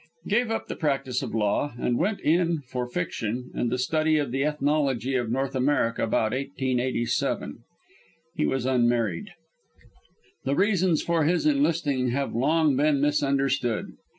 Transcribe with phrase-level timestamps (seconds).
[0.27, 4.31] Gave up the practice of law and "went in" for fiction and the study of
[4.31, 7.59] the ethnology of North America about 1887.
[8.35, 9.33] He was unmarried.
[10.43, 13.93] The reasons for his enlisting have long been misunderstood.